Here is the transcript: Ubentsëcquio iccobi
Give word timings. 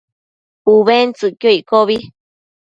Ubentsëcquio 0.73 1.49
iccobi 1.59 1.97